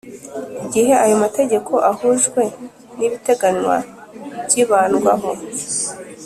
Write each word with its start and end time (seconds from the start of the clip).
Igihe 0.65 0.93
ayo 1.03 1.15
mategeko 1.23 1.71
ahujwe 1.91 2.41
n’ibiteganywa 2.97 3.77
byibandwaho 4.47 5.29